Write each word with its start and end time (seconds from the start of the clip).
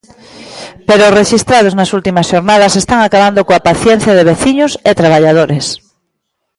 Pero 0.87 1.01
os 1.09 1.15
rexistrados 1.21 1.73
nas 1.79 1.93
últimas 1.97 2.29
xornadas 2.31 2.77
están 2.81 2.99
acabando 3.03 3.45
coa 3.47 3.63
paciencia 3.69 4.13
de 4.15 4.27
veciños 4.31 4.71
e 4.89 4.99
traballadores. 5.01 5.65